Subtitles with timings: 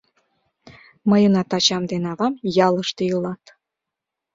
[1.09, 2.33] —Мыйынат ачам ден авам
[2.67, 3.43] ялыште илат.